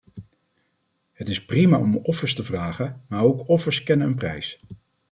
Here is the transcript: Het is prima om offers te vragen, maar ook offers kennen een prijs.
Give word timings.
Het 1.13 1.29
is 1.29 1.45
prima 1.45 1.79
om 1.79 1.97
offers 1.97 2.33
te 2.35 2.43
vragen, 2.43 3.03
maar 3.07 3.21
ook 3.23 3.47
offers 3.47 3.83
kennen 3.83 4.07
een 4.07 4.15
prijs. 4.15 4.63